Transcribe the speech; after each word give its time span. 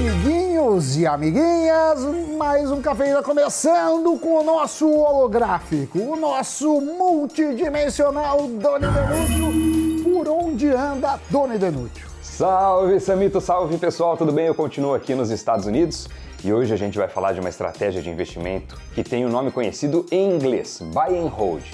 amiguinhos 0.00 0.96
e 0.96 1.06
amiguinhas, 1.06 2.00
mais 2.38 2.70
um 2.70 2.80
Cafeína 2.80 3.22
começando 3.22 4.18
com 4.18 4.40
o 4.40 4.42
nosso 4.42 4.88
holográfico, 4.88 5.98
o 5.98 6.16
nosso 6.16 6.80
multidimensional 6.80 8.38
Doni 8.48 8.86
Denúcio, 8.86 10.02
por 10.02 10.26
onde 10.26 10.68
anda 10.68 11.20
Doni 11.28 11.58
Denúcio. 11.58 12.08
Salve 12.22 12.98
Samito, 12.98 13.42
salve 13.42 13.76
pessoal, 13.76 14.16
tudo 14.16 14.32
bem? 14.32 14.46
Eu 14.46 14.54
continuo 14.54 14.94
aqui 14.94 15.14
nos 15.14 15.30
Estados 15.30 15.66
Unidos 15.66 16.08
e 16.42 16.50
hoje 16.50 16.72
a 16.72 16.76
gente 16.78 16.96
vai 16.96 17.08
falar 17.08 17.34
de 17.34 17.40
uma 17.40 17.50
estratégia 17.50 18.00
de 18.00 18.08
investimento 18.08 18.80
que 18.94 19.04
tem 19.04 19.26
o 19.26 19.28
um 19.28 19.30
nome 19.30 19.50
conhecido 19.50 20.06
em 20.10 20.34
inglês, 20.34 20.80
Buy 20.80 21.18
and 21.18 21.28
Hold. 21.28 21.64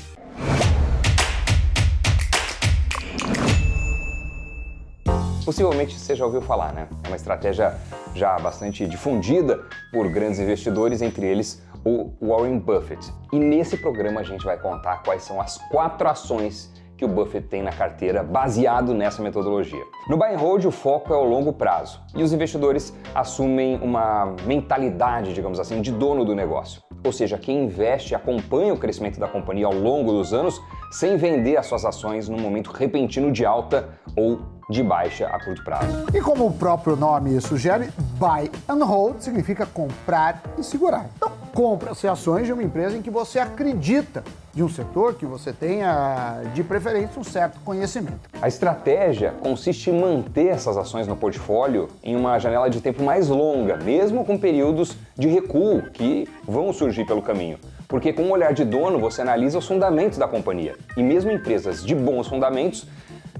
Possivelmente 5.44 5.96
você 5.96 6.16
já 6.16 6.24
ouviu 6.24 6.42
falar, 6.42 6.72
né? 6.72 6.88
É 7.04 7.06
uma 7.06 7.14
estratégia 7.14 7.78
já 8.16 8.36
bastante 8.38 8.86
difundida 8.86 9.60
por 9.92 10.08
grandes 10.08 10.40
investidores, 10.40 11.02
entre 11.02 11.26
eles 11.26 11.62
o 11.84 12.10
Warren 12.20 12.58
Buffett. 12.58 13.12
E 13.32 13.38
nesse 13.38 13.76
programa 13.76 14.20
a 14.20 14.24
gente 14.24 14.44
vai 14.44 14.58
contar 14.58 15.02
quais 15.04 15.22
são 15.22 15.40
as 15.40 15.58
quatro 15.70 16.08
ações 16.08 16.74
que 16.96 17.04
o 17.04 17.08
Buffett 17.08 17.46
tem 17.48 17.62
na 17.62 17.70
carteira 17.70 18.22
baseado 18.22 18.94
nessa 18.94 19.22
metodologia. 19.22 19.84
No 20.08 20.16
buy 20.16 20.34
and 20.34 20.38
hold, 20.38 20.64
o 20.64 20.70
foco 20.70 21.12
é 21.12 21.16
o 21.16 21.24
longo 21.24 21.52
prazo 21.52 22.00
e 22.14 22.22
os 22.22 22.32
investidores 22.32 22.92
assumem 23.14 23.78
uma 23.82 24.34
mentalidade, 24.46 25.34
digamos 25.34 25.60
assim, 25.60 25.82
de 25.82 25.92
dono 25.92 26.24
do 26.24 26.34
negócio. 26.34 26.82
Ou 27.04 27.12
seja, 27.12 27.38
quem 27.38 27.64
investe 27.64 28.14
acompanha 28.14 28.72
o 28.72 28.78
crescimento 28.78 29.20
da 29.20 29.28
companhia 29.28 29.66
ao 29.66 29.74
longo 29.74 30.10
dos 30.10 30.32
anos 30.32 30.60
sem 30.90 31.16
vender 31.16 31.56
as 31.56 31.66
suas 31.66 31.84
ações 31.84 32.28
num 32.28 32.40
momento 32.40 32.70
repentino 32.72 33.30
de 33.30 33.44
alta 33.44 33.90
ou 34.16 34.40
de 34.68 34.82
baixa 34.82 35.26
a 35.28 35.42
curto 35.42 35.62
prazo. 35.62 36.06
E 36.12 36.20
como 36.20 36.46
o 36.46 36.52
próprio 36.52 36.96
nome 36.96 37.40
sugere, 37.40 37.88
buy 38.18 38.50
and 38.68 38.84
hold 38.84 39.20
significa 39.20 39.64
comprar 39.64 40.42
e 40.58 40.64
segurar. 40.64 41.06
Então, 41.16 41.30
compra-se 41.54 42.08
ações 42.08 42.46
de 42.46 42.52
uma 42.52 42.62
empresa 42.62 42.96
em 42.96 43.02
que 43.02 43.10
você 43.10 43.38
acredita, 43.38 44.24
de 44.52 44.64
um 44.64 44.68
setor 44.68 45.14
que 45.14 45.24
você 45.24 45.52
tenha, 45.52 46.42
de 46.52 46.64
preferência, 46.64 47.20
um 47.20 47.24
certo 47.24 47.60
conhecimento. 47.60 48.28
A 48.42 48.48
estratégia 48.48 49.32
consiste 49.40 49.90
em 49.90 50.00
manter 50.00 50.48
essas 50.48 50.76
ações 50.76 51.06
no 51.06 51.16
portfólio 51.16 51.88
em 52.02 52.16
uma 52.16 52.38
janela 52.38 52.68
de 52.68 52.80
tempo 52.80 53.02
mais 53.02 53.28
longa, 53.28 53.76
mesmo 53.76 54.24
com 54.24 54.36
períodos 54.36 54.96
de 55.16 55.28
recuo 55.28 55.82
que 55.92 56.28
vão 56.44 56.72
surgir 56.72 57.06
pelo 57.06 57.22
caminho. 57.22 57.58
Porque 57.86 58.12
com 58.12 58.22
o 58.22 58.26
um 58.26 58.30
olhar 58.32 58.52
de 58.52 58.64
dono 58.64 58.98
você 58.98 59.22
analisa 59.22 59.58
os 59.58 59.66
fundamentos 59.66 60.18
da 60.18 60.26
companhia. 60.26 60.74
E 60.96 61.02
mesmo 61.02 61.30
empresas 61.30 61.84
de 61.84 61.94
bons 61.94 62.26
fundamentos 62.26 62.86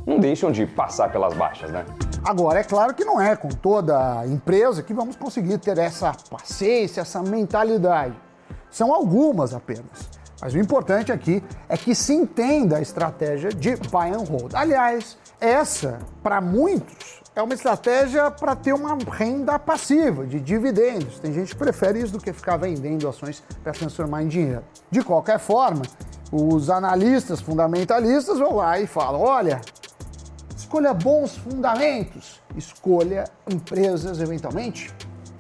não 0.07 0.21
deixam 0.21 0.53
de 0.53 0.65
passar 0.67 1.11
pelas 1.11 1.35
baixas, 1.35 1.71
né? 1.71 1.85
Agora, 2.25 2.61
é 2.61 2.65
claro 2.65 2.95
que 2.95 3.05
não 3.05 3.21
é 3.21 3.35
com 3.35 3.49
toda 3.49 4.25
empresa 4.27 4.83
que 4.83 4.95
vamos 4.95 5.17
conseguir 5.17 5.59
ter 5.59 5.77
essa 5.79 6.13
paciência, 6.31 7.01
essa 7.01 7.23
mentalidade. 7.23 8.15
São 8.71 8.95
algumas 8.95 9.53
apenas. 9.53 10.09
Mas 10.41 10.55
o 10.55 10.59
importante 10.59 11.11
aqui 11.11 11.43
é 11.69 11.77
que 11.77 11.95
se 11.95 12.15
entenda 12.15 12.77
a 12.77 12.81
estratégia 12.81 13.51
de 13.51 13.75
buy 13.77 14.11
and 14.11 14.25
hold. 14.29 14.55
Aliás, 14.55 15.17
essa, 15.41 15.99
para 16.23 16.41
muitos, 16.41 17.23
é 17.35 17.43
uma 17.43 17.55
estratégia 17.55 18.31
para 18.31 18.55
ter 18.55 18.73
uma 18.73 18.97
renda 19.11 19.59
passiva, 19.59 20.27
de 20.27 20.41
dividendos. 20.41 21.19
Tem 21.19 21.33
gente 21.33 21.53
que 21.53 21.57
prefere 21.57 22.01
isso 22.01 22.13
do 22.13 22.19
que 22.19 22.33
ficar 22.33 22.57
vendendo 22.57 23.09
ações 23.09 23.43
para 23.63 23.73
transformar 23.73 24.23
em 24.23 24.29
dinheiro. 24.29 24.65
De 24.91 25.03
qualquer 25.03 25.39
forma, 25.39 25.83
os 26.33 26.71
analistas 26.71 27.41
fundamentalistas 27.41 28.39
vão 28.39 28.57
lá 28.57 28.79
e 28.81 28.87
falam: 28.87 29.21
olha, 29.21 29.61
Escolha 30.67 30.93
bons 30.93 31.37
fundamentos. 31.37 32.43
Escolha 32.57 33.23
empresas, 33.49 34.21
eventualmente, 34.21 34.93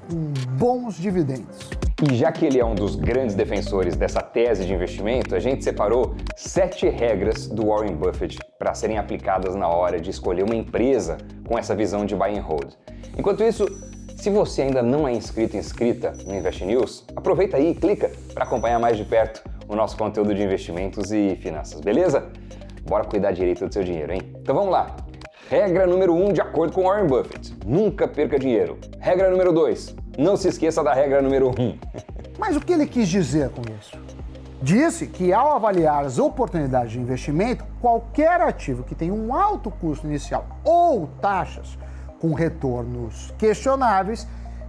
com 0.08 0.32
bons 0.56 0.94
dividendos. 0.94 1.68
E 2.08 2.14
já 2.14 2.30
que 2.30 2.46
ele 2.46 2.60
é 2.60 2.64
um 2.64 2.76
dos 2.76 2.94
grandes 2.94 3.34
defensores 3.34 3.96
dessa 3.96 4.22
tese 4.22 4.64
de 4.64 4.72
investimento, 4.72 5.34
a 5.34 5.40
gente 5.40 5.64
separou 5.64 6.14
sete 6.36 6.88
regras 6.88 7.48
do 7.48 7.66
Warren 7.66 7.96
Buffett 7.96 8.38
para 8.56 8.72
serem 8.72 8.98
aplicadas 8.98 9.56
na 9.56 9.66
hora 9.66 10.00
de 10.00 10.10
escolher 10.10 10.44
uma 10.44 10.54
empresa 10.54 11.18
com 11.44 11.58
essa 11.58 11.74
visão 11.74 12.06
de 12.06 12.14
buy 12.14 12.38
and 12.38 12.42
hold. 12.42 12.74
Enquanto 13.18 13.42
isso, 13.42 13.66
se 14.16 14.30
você 14.30 14.62
ainda 14.62 14.80
não 14.80 15.08
é 15.08 15.12
inscrito 15.12 15.56
inscrita 15.56 16.12
no 16.24 16.36
Invest 16.36 16.64
News, 16.64 17.04
aproveita 17.16 17.56
aí 17.56 17.72
e 17.72 17.74
clica 17.74 18.12
para 18.32 18.44
acompanhar 18.44 18.78
mais 18.78 18.96
de 18.96 19.04
perto 19.04 19.42
o 19.66 19.74
nosso 19.74 19.96
conteúdo 19.96 20.32
de 20.32 20.40
investimentos 20.40 21.10
e 21.10 21.36
finanças, 21.42 21.80
beleza? 21.80 22.30
Bora 22.88 23.04
cuidar 23.04 23.32
direito 23.32 23.66
do 23.66 23.74
seu 23.74 23.82
dinheiro, 23.82 24.12
hein? 24.12 24.20
Então 24.40 24.54
vamos 24.54 24.70
lá! 24.70 25.05
Regra 25.48 25.86
número 25.86 26.12
1, 26.12 26.26
um, 26.26 26.32
de 26.32 26.40
acordo 26.40 26.72
com 26.72 26.82
Warren 26.82 27.06
Buffett: 27.06 27.56
nunca 27.64 28.08
perca 28.08 28.36
dinheiro. 28.36 28.78
Regra 28.98 29.30
número 29.30 29.52
2, 29.52 29.94
não 30.18 30.36
se 30.36 30.48
esqueça 30.48 30.82
da 30.82 30.92
regra 30.92 31.22
número 31.22 31.50
1. 31.50 31.62
Um. 31.62 31.78
Mas 32.36 32.56
o 32.56 32.60
que 32.60 32.72
ele 32.72 32.84
quis 32.84 33.08
dizer 33.08 33.50
com 33.50 33.62
isso? 33.78 33.96
Disse 34.60 35.06
que 35.06 35.32
ao 35.32 35.52
avaliar 35.52 36.04
as 36.04 36.18
oportunidades 36.18 36.90
de 36.90 36.98
investimento, 36.98 37.64
qualquer 37.80 38.40
ativo 38.40 38.82
que 38.82 38.94
tenha 38.94 39.14
um 39.14 39.32
alto 39.32 39.70
custo 39.70 40.06
inicial 40.06 40.46
ou 40.64 41.06
taxas 41.20 41.78
com 42.20 42.34
retornos 42.34 43.32
questionáveis 43.38 44.26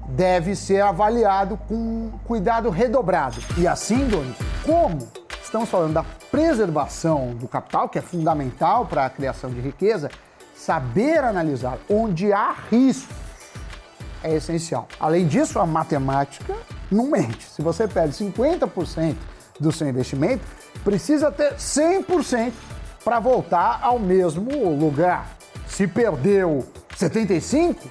deve 0.09 0.55
ser 0.55 0.81
avaliado 0.81 1.57
com 1.67 2.11
cuidado 2.25 2.69
redobrado. 2.69 3.37
E 3.57 3.67
assim, 3.67 4.07
Donis, 4.07 4.37
como 4.63 4.99
estamos 5.41 5.69
falando 5.69 5.93
da 5.93 6.05
preservação 6.29 7.29
do 7.33 7.47
capital, 7.47 7.89
que 7.89 7.97
é 7.97 8.01
fundamental 8.01 8.85
para 8.85 9.05
a 9.05 9.09
criação 9.09 9.49
de 9.49 9.59
riqueza, 9.59 10.09
saber 10.57 11.23
analisar 11.23 11.77
onde 11.89 12.33
há 12.33 12.53
risco 12.69 13.13
é 14.23 14.35
essencial. 14.35 14.87
Além 14.99 15.27
disso, 15.27 15.59
a 15.59 15.65
matemática 15.65 16.55
não 16.91 17.11
mente. 17.11 17.47
Se 17.49 17.61
você 17.61 17.87
perde 17.87 18.15
50% 18.15 19.15
do 19.59 19.71
seu 19.71 19.87
investimento, 19.87 20.43
precisa 20.83 21.31
ter 21.31 21.55
100% 21.55 22.51
para 23.03 23.19
voltar 23.19 23.79
ao 23.81 23.99
mesmo 23.99 24.75
lugar. 24.75 25.37
Se 25.67 25.87
perdeu 25.87 26.67
75, 26.95 27.89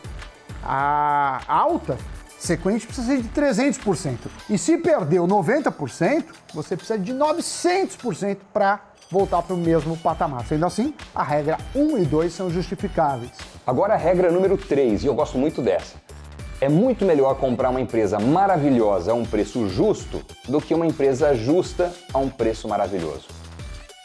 a 0.63 1.41
alta 1.47 1.97
sequente 2.39 2.87
precisa 2.87 3.07
ser 3.07 3.23
de 3.23 3.29
300%. 3.29 4.19
E 4.51 4.59
se 4.59 4.77
perdeu 4.77 5.27
90%, 5.27 6.25
você 6.53 6.77
precisa 6.77 6.99
de 6.99 7.13
900% 7.15 8.39
para 8.53 8.81
voltar 9.11 9.43
para 9.43 9.55
o 9.55 9.59
mesmo 9.59 9.97
patamar. 9.97 10.47
Sendo 10.47 10.67
assim, 10.67 10.95
a 11.15 11.23
regra 11.23 11.59
1 11.75 11.99
e 11.99 12.05
2 12.05 12.33
são 12.33 12.51
justificáveis. 12.51 13.33
Agora 13.67 13.95
a 13.95 13.97
regra 13.97 14.31
número 14.31 14.57
3, 14.57 15.05
e 15.05 15.07
eu 15.07 15.15
gosto 15.15 15.39
muito 15.39 15.63
dessa. 15.63 15.97
É 16.61 16.69
muito 16.69 17.05
melhor 17.05 17.37
comprar 17.37 17.69
uma 17.69 17.81
empresa 17.81 18.19
maravilhosa 18.19 19.13
a 19.13 19.15
um 19.15 19.25
preço 19.25 19.69
justo 19.69 20.23
do 20.49 20.61
que 20.61 20.73
uma 20.73 20.87
empresa 20.87 21.35
justa 21.35 21.93
a 22.13 22.19
um 22.19 22.31
preço 22.31 22.67
maravilhoso. 22.67 23.27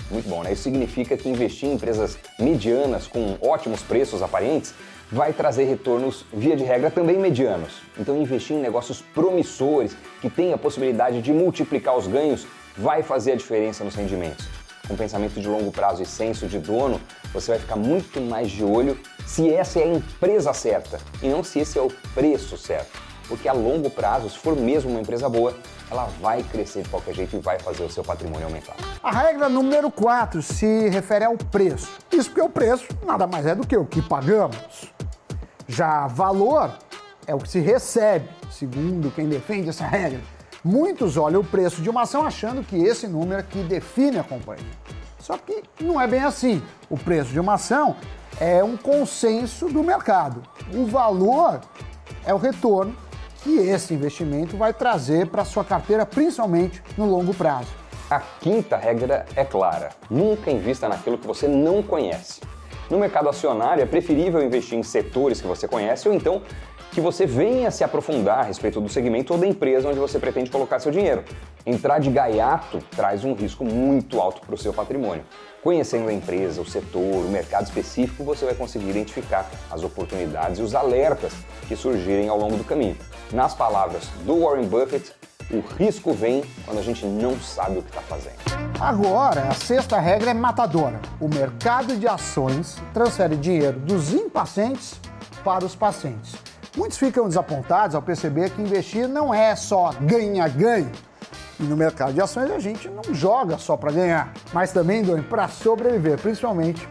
Muito 0.10 0.28
bom, 0.28 0.44
né? 0.44 0.52
Isso 0.52 0.64
significa 0.64 1.16
que 1.16 1.30
investir 1.30 1.70
em 1.70 1.74
empresas 1.74 2.18
medianas 2.38 3.08
com 3.08 3.38
ótimos 3.42 3.82
preços 3.82 4.22
aparentes 4.22 4.74
vai 5.10 5.32
trazer 5.32 5.66
retornos, 5.66 6.26
via 6.34 6.56
de 6.56 6.64
regra, 6.64 6.92
também 6.92 7.18
medianos. 7.18 7.82
Então, 7.98 8.22
investir 8.22 8.56
em 8.56 8.62
negócios 8.62 9.02
promissores, 9.02 9.96
que 10.22 10.30
têm 10.30 10.54
a 10.54 10.58
possibilidade 10.58 11.22
de 11.22 11.34
multiplicar 11.34 11.98
os 11.98 12.08
ganhos, 12.08 12.46
vai 12.78 13.04
fazer 13.04 13.34
a 13.34 13.36
diferença 13.36 13.84
nos 13.84 13.96
rendimentos 13.96 14.61
com 14.88 14.96
pensamento 14.96 15.40
de 15.40 15.48
longo 15.48 15.72
prazo 15.72 16.02
e 16.02 16.06
senso 16.06 16.48
de 16.48 16.60
dono, 16.60 17.00
você 17.34 17.52
vai 17.52 17.60
ficar 17.60 17.76
muito 17.76 18.20
mais 18.20 18.52
de 18.52 18.64
olho 18.64 19.00
se 19.26 19.54
essa 19.54 19.80
é 19.80 19.84
a 19.84 19.88
empresa 19.88 20.54
certa 20.54 21.00
e 21.22 21.30
não 21.30 21.44
se 21.44 21.60
esse 21.60 21.78
é 21.78 21.82
o 21.82 21.90
preço 22.14 22.58
certo. 22.58 23.00
Porque 23.28 23.48
a 23.48 23.54
longo 23.54 23.90
prazo, 23.90 24.30
se 24.30 24.38
for 24.38 24.56
mesmo 24.56 24.90
uma 24.90 25.00
empresa 25.00 25.30
boa, 25.30 25.56
ela 25.90 26.10
vai 26.20 26.44
crescer 26.44 26.84
de 26.84 26.90
qualquer 26.90 27.14
jeito 27.14 27.36
e 27.36 27.40
vai 27.40 27.58
fazer 27.60 27.84
o 27.84 27.90
seu 27.90 28.04
patrimônio 28.04 28.46
aumentar. 28.46 28.76
A 29.02 29.12
regra 29.12 29.48
número 29.48 29.90
4 29.90 30.42
se 30.42 30.90
refere 30.90 31.24
ao 31.24 31.38
preço. 31.38 31.90
Isso 32.12 32.30
porque 32.30 32.42
o 32.42 32.50
preço 32.50 32.88
nada 33.06 33.26
mais 33.28 33.46
é 33.46 33.56
do 33.56 33.66
que 33.66 33.78
o 33.78 33.86
que 33.86 34.02
pagamos. 34.02 34.92
Já 35.68 36.08
valor 36.08 36.78
é 37.26 37.34
o 37.34 37.40
que 37.40 37.48
se 37.48 37.60
recebe, 37.60 38.28
segundo 38.50 39.12
quem 39.12 39.30
defende 39.30 39.70
essa 39.70 39.86
regra. 39.86 40.20
Muitos 40.64 41.18
olham 41.18 41.42
o 41.42 41.44
preço 41.44 41.82
de 41.82 41.90
uma 41.90 42.04
ação 42.04 42.24
achando 42.24 42.64
que 42.64 42.76
esse 42.76 43.08
número 43.08 43.40
é 43.40 43.44
que 43.44 43.64
define 43.64 44.20
a 44.20 44.24
companhia. 44.24 44.64
Só 45.20 45.36
que 45.36 45.64
não 45.80 46.00
é 46.00 46.06
bem 46.08 46.22
assim. 46.22 46.62
O 46.88 46.98
preço 46.98 47.32
de 47.32 47.40
uma 47.40 47.56
ação 47.56 47.96
é 48.40 48.64
um 48.64 48.78
consenso 48.78 49.68
do 49.70 49.84
mercado. 49.84 50.44
O 50.72 50.86
valor 50.86 51.62
é 52.24 52.32
o 52.32 52.38
retorno 52.38 52.96
que 53.44 53.58
esse 53.58 53.96
investimento 53.96 54.56
vai 54.56 54.72
trazer 54.72 55.28
para 55.28 55.44
sua 55.44 55.64
carteira, 55.64 56.06
principalmente 56.06 56.84
no 56.96 57.06
longo 57.06 57.34
prazo. 57.34 57.70
A 58.08 58.20
quinta 58.20 58.78
regra 58.78 59.26
é 59.36 59.44
clara: 59.44 59.90
nunca 60.12 60.52
invista 60.52 60.88
naquilo 60.88 61.18
que 61.18 61.26
você 61.26 61.48
não 61.48 61.82
conhece. 61.82 62.40
No 62.88 63.00
mercado 63.00 63.30
acionário, 63.30 63.82
é 63.82 63.86
preferível 63.86 64.44
investir 64.44 64.78
em 64.78 64.84
setores 64.84 65.40
que 65.40 65.48
você 65.48 65.66
conhece 65.66 66.10
ou 66.10 66.14
então 66.14 66.42
que 66.92 67.00
você 67.00 67.26
venha 67.26 67.72
se 67.72 67.84
aprofundar 67.84 68.40
a 68.40 68.44
respeito 68.44 68.82
do 68.82 68.90
segmento 68.90 69.34
ou 69.34 69.40
da 69.40 69.48
empresa 69.48 69.88
onde 69.88 70.00
você 70.00 70.20
pretende 70.20 70.52
colocar 70.52 70.80
seu 70.80 70.92
dinheiro. 70.92 71.24
Entrar 71.66 72.00
de 72.00 72.10
gaiato 72.10 72.80
traz 72.96 73.24
um 73.24 73.34
risco 73.34 73.64
muito 73.64 74.20
alto 74.20 74.42
para 74.42 74.54
o 74.54 74.58
seu 74.58 74.74
patrimônio. 74.74 75.24
Conhecendo 75.64 76.10
a 76.10 76.14
empresa, 76.14 76.62
o 76.62 76.66
setor, 76.66 77.26
o 77.26 77.30
mercado 77.30 77.66
específico, 77.66 78.24
você 78.24 78.46
vai 78.46 78.56
conseguir 78.56 78.90
identificar 78.90 79.50
as 79.70 79.84
oportunidades 79.84 80.60
e 80.60 80.62
os 80.62 80.76
alertas 80.76 81.34
que 81.68 81.76
surgirem 81.76 82.28
ao 82.28 82.38
longo 82.38 82.58
do 82.58 82.64
caminho. 82.64 82.98
Nas 83.32 83.54
palavras 83.54 84.08
do 84.26 84.42
Warren 84.42 84.68
Buffett, 84.68 85.14
o 85.50 85.60
risco 85.78 86.14
vem 86.14 86.44
quando 86.66 86.80
a 86.80 86.84
gente 86.84 87.06
não 87.06 87.40
sabe 87.40 87.80
o 87.80 87.84
que 87.84 87.90
está 87.90 88.02
fazendo. 88.02 88.36
Agora, 88.80 89.44
a 89.44 89.54
sexta 89.54 90.00
regra 90.00 90.32
é 90.32 90.34
matadora. 90.34 91.00
O 91.20 91.28
mercado 91.28 91.96
de 91.96 92.08
ações 92.08 92.78
transfere 92.94 93.36
dinheiro 93.36 93.80
dos 93.80 94.14
impacientes 94.14 95.00
para 95.44 95.64
os 95.64 95.76
pacientes. 95.76 96.51
Muitos 96.76 96.98
ficam 96.98 97.28
desapontados 97.28 97.96
ao 97.96 98.02
perceber 98.02 98.50
que 98.50 98.62
investir 98.62 99.06
não 99.08 99.34
é 99.34 99.56
só 99.58 99.92
ganha-ganha. 100.02 100.92
E 101.60 101.64
no 101.64 101.76
mercado 101.76 102.14
de 102.14 102.22
ações 102.22 102.50
a 102.50 102.60
gente 102.60 102.88
não 102.88 103.14
joga 103.14 103.58
só 103.58 103.76
para 103.76 103.92
ganhar, 103.92 104.34
mas 104.54 104.72
também 104.72 105.04
para 105.24 105.50
sobreviver, 105.50 106.18
principalmente 106.18 106.88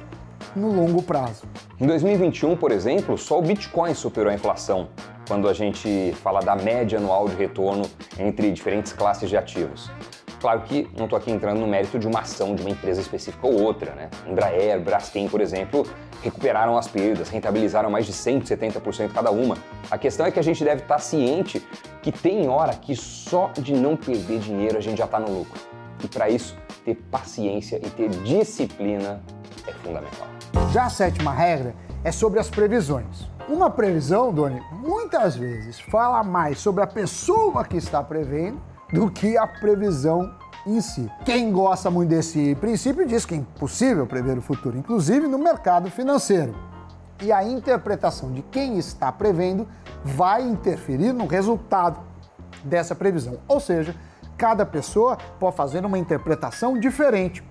no 0.55 0.71
longo 0.71 1.03
prazo. 1.03 1.45
Em 1.81 1.87
2021, 1.87 2.57
por 2.57 2.73
exemplo, 2.73 3.17
só 3.17 3.39
o 3.39 3.43
Bitcoin 3.43 3.95
superou 3.95 4.31
a 4.31 4.35
inflação, 4.35 4.89
quando 5.27 5.49
a 5.49 5.55
gente 5.55 6.15
fala 6.23 6.41
da 6.41 6.55
média 6.55 6.99
anual 6.99 7.27
de 7.27 7.37
retorno 7.37 7.89
entre 8.19 8.53
diferentes 8.53 8.93
classes 8.93 9.31
de 9.31 9.37
ativos. 9.37 9.91
Claro 10.41 10.63
que 10.63 10.89
não 10.97 11.05
estou 11.05 11.19
aqui 11.19 11.31
entrando 11.31 11.61
no 11.61 11.67
mérito 11.67 11.99
de 11.99 12.07
uma 12.07 12.21
ação 12.21 12.55
de 12.55 12.63
uma 12.63 12.71
empresa 12.71 13.01
específica 13.01 13.47
ou 13.47 13.61
outra, 13.61 13.95
né? 13.95 14.09
Embraer, 14.27 14.81
Braskem, 14.81 15.29
por 15.29 15.41
exemplo, 15.41 15.87
recuperaram 16.23 16.79
as 16.79 16.89
perdas, 16.89 17.29
rentabilizaram 17.29 17.91
mais 17.91 18.07
de 18.07 18.13
170% 18.13 19.13
cada 19.13 19.31
uma. 19.31 19.59
A 19.91 19.99
questão 19.99 20.25
é 20.25 20.31
que 20.31 20.39
a 20.39 20.43
gente 20.43 20.65
deve 20.65 20.81
estar 20.81 20.99
ciente 20.99 21.63
que 22.03 22.11
tem 22.11 22.49
hora 22.49 22.73
que 22.75 22.97
só 22.97 23.51
de 23.59 23.75
não 23.75 23.97
perder 23.97 24.39
dinheiro 24.39 24.79
a 24.79 24.81
gente 24.81 24.97
já 24.97 25.05
está 25.05 25.21
no 25.21 25.31
lucro. 25.31 25.61
E 26.03 26.09
para 26.09 26.31
isso, 26.31 26.57
ter 26.87 26.95
paciência 27.11 27.77
e 27.77 27.91
ter 27.91 28.09
disciplina 28.09 29.23
é 29.67 29.73
fundamental. 29.73 30.27
Já 30.73 30.85
a 30.85 30.91
sétima 30.91 31.33
regra 31.33 31.75
é 32.03 32.11
sobre 32.11 32.41
as 32.41 32.49
previsões. 32.49 33.29
Uma 33.47 33.69
previsão, 33.69 34.33
Doni, 34.33 34.63
muitas 34.73 35.37
vezes 35.37 35.79
fala 35.81 36.23
mais 36.23 36.59
sobre 36.59 36.83
a 36.83 36.87
pessoa 36.87 37.63
que 37.65 37.77
está 37.77 38.03
prevendo 38.03 38.70
do 38.93 39.11
que 39.11 39.37
a 39.37 39.47
previsão 39.47 40.35
em 40.67 40.81
si. 40.81 41.11
Quem 41.25 41.51
gosta 41.51 41.91
muito 41.91 42.11
desse 42.11 42.55
princípio 42.57 43.07
diz 43.07 43.25
que 43.25 43.35
é 43.35 43.39
impossível 43.39 44.07
prever 44.07 44.37
o 44.37 44.43
futuro, 44.43 44.77
inclusive 44.77 45.27
no 45.27 45.39
mercado 45.39 45.91
financeiro. 45.91 46.55
E 47.23 47.33
a 47.33 47.45
interpretação 47.45 48.33
de 48.33 48.43
quem 48.43 48.79
está 48.79 49.13
prevendo 49.13 49.67
vai 50.05 50.43
interferir 50.43 51.13
no 51.13 51.27
resultado 51.27 52.01
dessa 52.65 52.95
previsão. 52.95 53.39
Ou 53.47 53.61
seja, 53.61 53.95
cada 54.37 54.65
pessoa 54.65 55.19
pode 55.39 55.57
fazer 55.57 55.85
uma 55.85 55.99
interpretação 55.99 56.79
diferente 56.79 57.45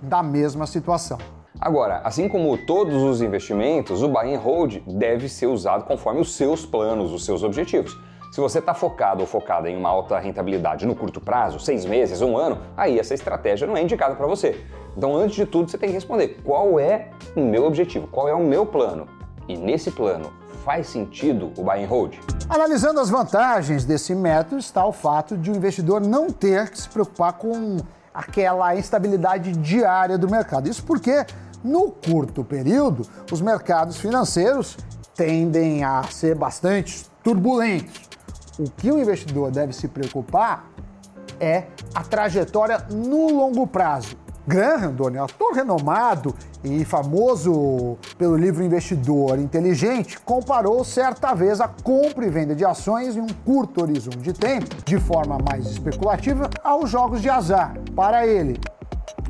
da 0.00 0.22
mesma 0.22 0.66
situação. 0.66 1.18
Agora, 1.60 2.00
assim 2.04 2.26
como 2.26 2.56
todos 2.56 3.02
os 3.02 3.20
investimentos, 3.20 4.02
o 4.02 4.08
buy 4.08 4.34
and 4.34 4.38
hold 4.38 4.78
deve 4.86 5.28
ser 5.28 5.46
usado 5.46 5.84
conforme 5.84 6.20
os 6.20 6.34
seus 6.34 6.64
planos, 6.64 7.12
os 7.12 7.26
seus 7.26 7.42
objetivos. 7.42 7.98
Se 8.30 8.40
você 8.40 8.60
está 8.60 8.72
focado 8.72 9.22
ou 9.22 9.26
focada 9.26 9.68
em 9.68 9.76
uma 9.76 9.88
alta 9.88 10.16
rentabilidade 10.20 10.86
no 10.86 10.94
curto 10.94 11.20
prazo, 11.20 11.58
seis 11.58 11.84
meses, 11.84 12.22
um 12.22 12.38
ano, 12.38 12.58
aí 12.76 12.96
essa 12.96 13.12
estratégia 13.12 13.66
não 13.66 13.76
é 13.76 13.82
indicada 13.82 14.14
para 14.14 14.26
você. 14.28 14.64
Então, 14.96 15.16
antes 15.16 15.34
de 15.34 15.44
tudo, 15.44 15.68
você 15.68 15.76
tem 15.76 15.88
que 15.88 15.96
responder 15.96 16.40
qual 16.44 16.78
é 16.78 17.10
o 17.34 17.40
meu 17.40 17.64
objetivo, 17.64 18.06
qual 18.06 18.28
é 18.28 18.34
o 18.34 18.38
meu 18.38 18.64
plano. 18.64 19.08
E 19.48 19.56
nesse 19.56 19.90
plano, 19.90 20.32
faz 20.64 20.86
sentido 20.86 21.50
o 21.56 21.64
buy 21.64 21.82
and 21.82 21.88
hold? 21.88 22.14
Analisando 22.48 23.00
as 23.00 23.10
vantagens 23.10 23.84
desse 23.84 24.14
método 24.14 24.58
está 24.58 24.86
o 24.86 24.92
fato 24.92 25.36
de 25.36 25.50
o 25.50 25.56
investidor 25.56 26.00
não 26.00 26.30
ter 26.30 26.70
que 26.70 26.80
se 26.80 26.88
preocupar 26.88 27.32
com 27.32 27.78
aquela 28.14 28.76
instabilidade 28.76 29.50
diária 29.56 30.16
do 30.16 30.30
mercado. 30.30 30.68
Isso 30.68 30.84
porque, 30.84 31.26
no 31.64 31.90
curto 31.90 32.44
período, 32.44 33.04
os 33.32 33.40
mercados 33.40 33.96
financeiros 33.96 34.76
tendem 35.16 35.82
a 35.82 36.04
ser 36.04 36.36
bastante 36.36 37.06
turbulentos. 37.24 38.08
O 38.60 38.64
que 38.64 38.92
o 38.92 39.00
investidor 39.00 39.50
deve 39.50 39.72
se 39.72 39.88
preocupar 39.88 40.70
é 41.40 41.64
a 41.94 42.02
trajetória 42.02 42.76
no 42.90 43.32
longo 43.32 43.66
prazo. 43.66 44.18
Graham, 44.46 44.92
Doni, 44.92 45.16
autor 45.16 45.54
renomado 45.54 46.34
e 46.62 46.84
famoso 46.84 47.96
pelo 48.18 48.36
livro 48.36 48.62
Investidor 48.62 49.38
Inteligente, 49.38 50.20
comparou 50.20 50.84
certa 50.84 51.32
vez 51.32 51.58
a 51.58 51.68
compra 51.68 52.26
e 52.26 52.28
venda 52.28 52.54
de 52.54 52.62
ações 52.62 53.16
em 53.16 53.22
um 53.22 53.28
curto 53.46 53.80
horizonte 53.80 54.18
de 54.18 54.34
tempo, 54.34 54.76
de 54.84 54.98
forma 54.98 55.38
mais 55.38 55.64
especulativa, 55.64 56.50
aos 56.62 56.90
jogos 56.90 57.22
de 57.22 57.30
azar. 57.30 57.72
Para 57.96 58.26
ele, 58.26 58.60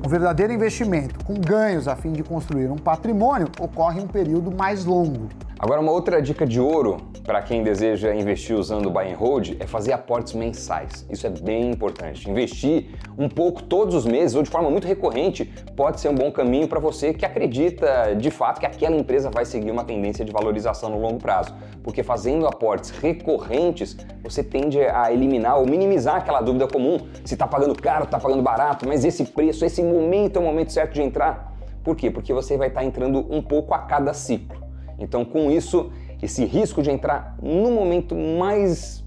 o 0.05 0.09
verdadeiro 0.09 0.53
investimento 0.53 1.25
com 1.25 1.35
ganhos 1.35 1.87
a 1.87 1.95
fim 1.95 2.11
de 2.13 2.25
construir 2.25 2.69
um 2.69 2.79
patrimônio 2.79 3.47
ocorre 3.61 4.01
em 4.01 4.05
um 4.05 4.09
período 4.09 4.51
mais 4.51 4.85
longo. 4.85 5.29
Agora, 5.63 5.79
uma 5.79 5.93
outra 5.93 6.23
dica 6.23 6.47
de 6.47 6.59
ouro 6.59 6.97
para 7.23 7.43
quem 7.43 7.63
deseja 7.63 8.15
investir 8.15 8.57
usando 8.57 8.87
o 8.87 8.91
buy 8.91 9.13
and 9.13 9.17
hold 9.17 9.57
é 9.61 9.67
fazer 9.67 9.93
aportes 9.93 10.33
mensais. 10.33 11.07
Isso 11.11 11.27
é 11.27 11.31
bem 11.31 11.71
importante. 11.71 12.31
Investir 12.31 12.87
um 13.19 13.29
pouco 13.29 13.63
todos 13.65 13.95
os 13.95 14.07
meses 14.07 14.35
ou 14.35 14.43
de 14.43 14.49
forma 14.49 14.71
muito 14.71 14.87
recorrente 14.87 15.45
pode 15.77 16.01
ser 16.01 16.09
um 16.09 16.15
bom 16.15 16.33
caminho 16.33 16.67
para 16.67 16.81
você 16.81 17.13
que 17.13 17.27
acredita 17.27 18.17
de 18.17 18.31
fato 18.31 18.59
que 18.59 18.65
aquela 18.65 18.97
empresa 18.97 19.29
vai 19.29 19.45
seguir 19.45 19.71
uma 19.71 19.85
tendência 19.85 20.25
de 20.25 20.33
valorização 20.33 20.89
no 20.89 20.99
longo 20.99 21.19
prazo. 21.19 21.55
Porque 21.83 22.03
fazendo 22.03 22.47
aportes 22.47 22.89
recorrentes, 22.89 23.99
você 24.23 24.43
tende 24.43 24.81
a 24.81 25.13
eliminar 25.13 25.59
ou 25.59 25.67
minimizar 25.67 26.17
aquela 26.17 26.41
dúvida 26.41 26.67
comum 26.69 26.97
se 27.23 27.35
está 27.35 27.47
pagando 27.47 27.75
caro, 27.75 28.05
está 28.05 28.19
pagando 28.19 28.43
barato, 28.43 28.89
mas 28.89 29.05
esse 29.05 29.27
preço, 29.27 29.63
esse 29.67 29.83
momento 29.83 30.39
é 30.39 30.41
o 30.41 30.43
momento 30.43 30.73
certo 30.73 30.95
de 30.95 31.03
entrar. 31.03 31.55
Por 31.85 31.95
quê? 31.95 32.11
Porque 32.11 32.33
você 32.33 32.57
vai 32.57 32.69
estar 32.69 32.81
tá 32.81 32.87
entrando 32.87 33.27
um 33.31 33.43
pouco 33.43 33.75
a 33.75 33.81
cada 33.81 34.15
ciclo. 34.15 34.60
Então, 35.01 35.25
com 35.25 35.51
isso, 35.51 35.91
esse 36.23 36.45
risco 36.45 36.83
de 36.83 36.91
entrar 36.91 37.35
no 37.43 37.71
momento 37.71 38.15
mais 38.15 39.03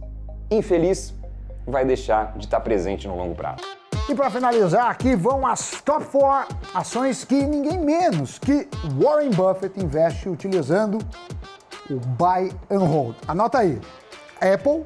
infeliz 0.50 1.14
vai 1.66 1.86
deixar 1.86 2.38
de 2.38 2.46
estar 2.46 2.60
presente 2.60 3.08
no 3.08 3.16
longo 3.16 3.36
prazo. 3.36 3.64
E 4.10 4.14
para 4.14 4.30
finalizar, 4.30 4.90
aqui 4.90 5.16
vão 5.16 5.48
as 5.48 5.82
top 5.82 6.06
4 6.06 6.58
ações 6.74 7.24
que 7.24 7.46
ninguém 7.46 7.80
menos 7.80 8.38
que 8.38 8.68
Warren 9.00 9.30
Buffett 9.30 9.80
investe 9.80 10.28
utilizando 10.28 10.98
o 11.90 11.96
Buy 11.96 12.52
and 12.70 12.80
Hold. 12.80 13.16
Anota 13.28 13.60
aí: 13.60 13.80
Apple, 14.42 14.84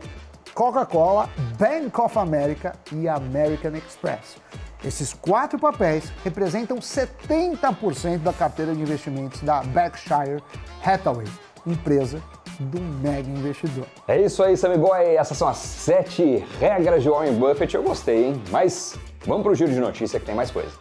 Coca-Cola, 0.54 1.30
Bank 1.58 2.00
of 2.00 2.20
America 2.20 2.76
e 2.92 3.08
American 3.08 3.72
Express. 3.76 4.38
Esses 4.84 5.14
quatro 5.14 5.58
papéis 5.58 6.12
representam 6.24 6.78
70% 6.78 8.20
da 8.20 8.32
carteira 8.32 8.76
de 8.76 8.82
investimentos 8.82 9.42
da 9.42 9.64
Berkshire 9.64 10.42
Hathaway, 10.84 11.26
empresa 11.66 12.22
do 12.60 12.80
mega 12.80 13.28
investidor. 13.30 13.86
É 14.08 14.22
isso 14.22 14.44
aí, 14.44 14.56
Samigoy. 14.56 15.16
Essas 15.16 15.38
são 15.38 15.48
as 15.48 15.58
sete 15.58 16.46
regras 16.60 17.04
de 17.04 17.10
Warren 17.10 17.34
Buffett. 17.34 17.76
Eu 17.76 17.84
gostei, 17.84 18.26
hein? 18.28 18.42
Mas 18.52 18.96
vamos 19.26 19.44
para 19.44 19.52
o 19.52 19.56
giro 19.56 19.72
de 19.72 19.80
notícia 19.80 20.20
que 20.20 20.26
tem 20.26 20.36
mais 20.36 20.52
coisa. 20.52 20.72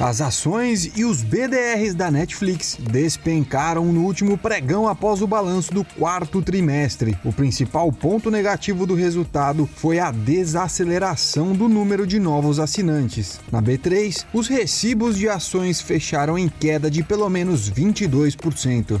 As 0.00 0.20
ações 0.20 0.92
e 0.96 1.04
os 1.04 1.24
BDRs 1.24 1.92
da 1.92 2.08
Netflix 2.08 2.78
despencaram 2.80 3.84
no 3.86 4.04
último 4.04 4.38
pregão 4.38 4.86
após 4.86 5.20
o 5.20 5.26
balanço 5.26 5.74
do 5.74 5.82
quarto 5.82 6.40
trimestre. 6.40 7.18
O 7.24 7.32
principal 7.32 7.90
ponto 7.90 8.30
negativo 8.30 8.86
do 8.86 8.94
resultado 8.94 9.68
foi 9.74 9.98
a 9.98 10.12
desaceleração 10.12 11.52
do 11.52 11.68
número 11.68 12.06
de 12.06 12.20
novos 12.20 12.60
assinantes. 12.60 13.40
Na 13.50 13.60
B3, 13.60 14.24
os 14.32 14.46
recibos 14.46 15.18
de 15.18 15.28
ações 15.28 15.80
fecharam 15.80 16.38
em 16.38 16.48
queda 16.48 16.88
de 16.88 17.02
pelo 17.02 17.28
menos 17.28 17.68
22%. 17.68 19.00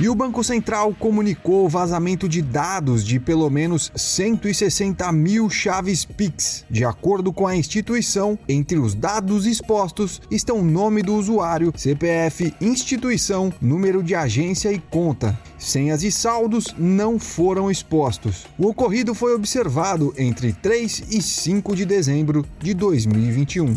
E 0.00 0.08
o 0.08 0.14
Banco 0.14 0.44
Central 0.44 0.94
comunicou 0.96 1.66
o 1.66 1.68
vazamento 1.68 2.28
de 2.28 2.40
dados 2.40 3.04
de 3.04 3.18
pelo 3.18 3.50
menos 3.50 3.90
160 3.96 5.10
mil 5.10 5.50
chaves 5.50 6.04
Pix. 6.04 6.64
De 6.70 6.84
acordo 6.84 7.32
com 7.32 7.48
a 7.48 7.56
instituição, 7.56 8.38
entre 8.48 8.78
os 8.78 8.94
dados 8.94 9.44
expostos 9.44 10.22
estão 10.30 10.62
nome 10.62 11.02
do 11.02 11.16
usuário, 11.16 11.72
CPF, 11.76 12.54
instituição, 12.60 13.52
número 13.60 14.00
de 14.00 14.14
agência 14.14 14.72
e 14.72 14.78
conta. 14.78 15.36
Senhas 15.58 16.04
e 16.04 16.12
saldos 16.12 16.72
não 16.78 17.18
foram 17.18 17.68
expostos. 17.68 18.46
O 18.56 18.68
ocorrido 18.68 19.16
foi 19.16 19.34
observado 19.34 20.14
entre 20.16 20.52
3 20.52 21.06
e 21.10 21.20
5 21.20 21.74
de 21.74 21.84
dezembro 21.84 22.46
de 22.60 22.72
2021. 22.72 23.74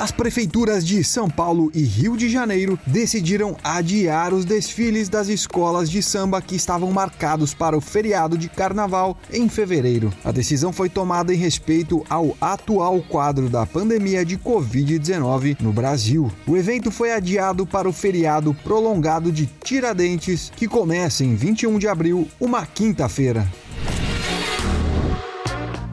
As 0.00 0.10
prefeituras 0.10 0.82
de 0.82 1.04
São 1.04 1.28
Paulo 1.28 1.70
e 1.74 1.82
Rio 1.82 2.16
de 2.16 2.30
Janeiro 2.30 2.78
decidiram 2.86 3.54
adiar 3.62 4.32
os 4.32 4.46
desfiles 4.46 5.10
das 5.10 5.28
escolas 5.28 5.90
de 5.90 6.02
samba 6.02 6.40
que 6.40 6.56
estavam 6.56 6.90
marcados 6.90 7.52
para 7.52 7.76
o 7.76 7.82
feriado 7.82 8.38
de 8.38 8.48
carnaval 8.48 9.14
em 9.30 9.46
fevereiro. 9.46 10.10
A 10.24 10.32
decisão 10.32 10.72
foi 10.72 10.88
tomada 10.88 11.34
em 11.34 11.36
respeito 11.36 12.02
ao 12.08 12.34
atual 12.40 13.02
quadro 13.02 13.50
da 13.50 13.66
pandemia 13.66 14.24
de 14.24 14.38
Covid-19 14.38 15.58
no 15.60 15.70
Brasil. 15.70 16.32
O 16.46 16.56
evento 16.56 16.90
foi 16.90 17.12
adiado 17.12 17.66
para 17.66 17.86
o 17.86 17.92
feriado 17.92 18.54
prolongado 18.54 19.30
de 19.30 19.44
Tiradentes, 19.62 20.50
que 20.56 20.66
começa 20.66 21.22
em 21.22 21.34
21 21.34 21.78
de 21.78 21.86
abril, 21.86 22.26
uma 22.40 22.64
quinta-feira. 22.64 23.46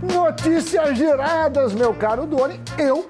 Notícias 0.02 0.98
giradas, 0.98 1.74
meu 1.74 1.94
caro 1.94 2.26
Doni. 2.26 2.60
Eu 2.78 3.10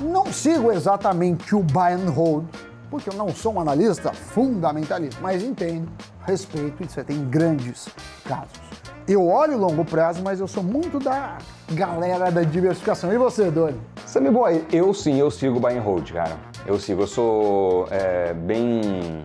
não 0.00 0.32
sigo 0.32 0.72
exatamente 0.72 1.54
o 1.54 1.62
buy 1.62 1.92
and 1.92 2.10
hold, 2.10 2.44
porque 2.90 3.10
eu 3.10 3.14
não 3.14 3.28
sou 3.30 3.54
um 3.54 3.60
analista 3.60 4.12
fundamentalista, 4.12 5.20
mas 5.20 5.42
entendo, 5.42 5.88
respeito 6.24 6.82
e 6.82 6.88
você 6.88 7.02
tem 7.02 7.24
grandes 7.28 7.88
casos. 8.24 8.66
Eu 9.08 9.26
olho 9.28 9.56
longo 9.56 9.84
prazo, 9.84 10.20
mas 10.22 10.40
eu 10.40 10.48
sou 10.48 10.62
muito 10.62 10.98
da 10.98 11.38
galera 11.70 12.30
da 12.30 12.42
diversificação. 12.42 13.12
E 13.12 13.18
você, 13.18 13.50
Doni? 13.50 13.80
Sabe, 14.04 14.30
boy, 14.30 14.64
eu 14.72 14.92
sim, 14.92 15.16
eu 15.16 15.30
sigo 15.30 15.60
buy 15.60 15.76
and 15.76 15.82
hold, 15.82 16.12
cara. 16.12 16.36
Eu 16.66 16.78
sigo, 16.80 17.02
eu 17.02 17.06
sou 17.06 17.86
é, 17.90 18.34
bem, 18.34 19.24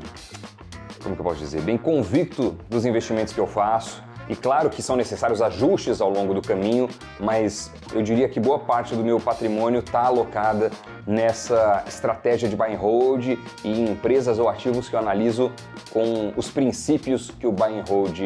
como 1.02 1.16
que 1.16 1.22
eu 1.22 1.26
posso 1.26 1.40
dizer, 1.40 1.62
bem 1.62 1.80
convicto 1.80 2.56
dos 2.70 2.86
investimentos 2.86 3.34
que 3.34 3.40
eu 3.40 3.48
faço. 3.48 4.04
E 4.32 4.36
claro 4.38 4.70
que 4.70 4.82
são 4.82 4.96
necessários 4.96 5.42
ajustes 5.42 6.00
ao 6.00 6.10
longo 6.10 6.34
do 6.34 6.42
caminho, 6.42 6.88
mas 7.20 7.70
eu 7.94 8.02
diria 8.02 8.30
que 8.30 8.40
boa 8.40 8.58
parte 8.58 8.96
do 8.96 9.04
meu 9.04 9.20
patrimônio 9.20 9.82
está 9.82 10.04
alocada 10.04 10.72
nessa 11.06 11.84
estratégia 11.86 12.48
de 12.48 12.56
buy 12.56 12.74
and 12.74 12.78
hold 12.78 13.26
e 13.26 13.38
em 13.66 13.90
empresas 13.92 14.40
ou 14.40 14.48
ativos 14.48 14.88
que 14.88 14.96
eu 14.96 15.00
analiso 15.00 15.52
com 15.92 16.32
os 16.38 16.50
princípios 16.50 17.30
que 17.30 17.46
o 17.46 17.52
buy 17.52 17.78
and 17.78 17.84
hold 17.90 18.18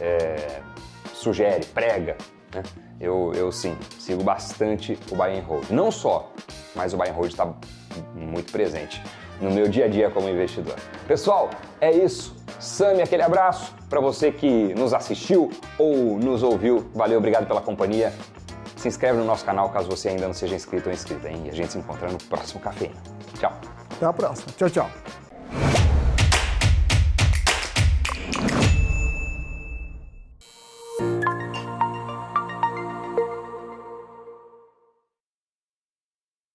é, 0.00 0.60
sugere, 1.12 1.66
prega. 1.66 2.16
Né? 2.54 2.62
Eu, 3.00 3.32
eu 3.34 3.50
sim, 3.50 3.76
sigo 3.98 4.22
bastante 4.22 4.96
o 5.10 5.16
buy 5.16 5.36
and 5.36 5.42
hold. 5.42 5.68
Não 5.68 5.90
só, 5.90 6.30
mas 6.76 6.94
o 6.94 6.96
buy 6.96 7.08
and 7.08 7.14
hold 7.14 7.28
está 7.28 7.52
muito 8.14 8.52
presente 8.52 9.02
no 9.40 9.50
meu 9.50 9.66
dia 9.66 9.86
a 9.86 9.88
dia 9.88 10.10
como 10.10 10.28
investidor. 10.28 10.76
Pessoal, 11.08 11.50
é 11.80 11.90
isso. 11.90 12.36
Sami, 12.60 13.02
aquele 13.02 13.24
abraço 13.24 13.79
para 13.90 14.00
você 14.00 14.30
que 14.30 14.72
nos 14.74 14.94
assistiu 14.94 15.50
ou 15.76 16.16
nos 16.16 16.44
ouviu. 16.44 16.88
Valeu, 16.94 17.18
obrigado 17.18 17.46
pela 17.46 17.60
companhia. 17.60 18.14
Se 18.76 18.86
inscreve 18.86 19.18
no 19.18 19.24
nosso 19.24 19.44
canal 19.44 19.68
caso 19.70 19.90
você 19.90 20.10
ainda 20.10 20.26
não 20.26 20.32
seja 20.32 20.54
inscrito 20.54 20.88
ou 20.88 20.94
inscrita. 20.94 21.28
Hein? 21.28 21.42
E 21.46 21.50
a 21.50 21.52
gente 21.52 21.72
se 21.72 21.78
encontra 21.78 22.08
no 22.08 22.16
próximo 22.16 22.60
café. 22.60 22.90
Tchau. 23.38 23.52
Até 23.90 24.06
a 24.06 24.12
próxima. 24.12 24.52
Tchau, 24.56 24.70
tchau. 24.70 25.29